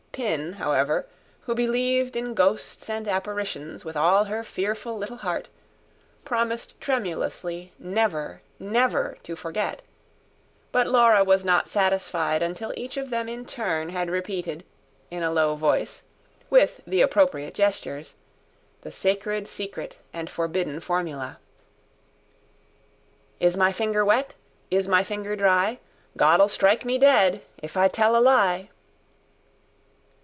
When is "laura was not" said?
10.85-11.69